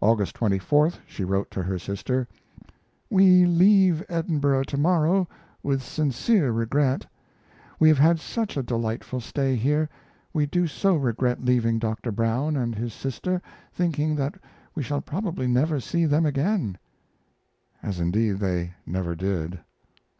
[0.00, 2.28] August 24th she wrote to her sister:
[3.10, 5.26] We leave Edinburgh to morrow
[5.60, 7.04] with sincere regret;
[7.80, 9.88] we have had such a delightful stay here
[10.32, 12.12] we do so regret leaving Dr.
[12.12, 13.42] Brown and his sister,
[13.72, 14.36] thinking that
[14.76, 16.78] we shall probably never see them again
[17.82, 19.58] [as indeed they never did].